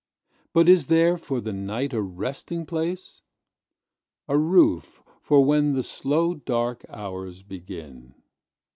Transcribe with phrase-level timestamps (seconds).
[0.51, 6.83] But is there for the night a resting place?A roof for when the slow dark
[6.89, 8.15] hours begin.